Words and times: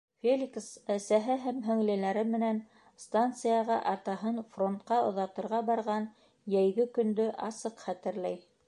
Феликс 0.25 0.67
әсәһе 0.93 1.35
һәм 1.43 1.59
һеңлеләре 1.67 2.23
менән 2.29 2.61
станцияға 3.03 3.77
атаһын 3.93 4.43
фронтҡа 4.57 4.99
оҙатырға 5.11 5.61
барған 5.71 6.13
йәйге 6.57 6.93
көндө 6.99 7.31
асыҡ 7.53 7.89
хәтерләй. 7.89 8.47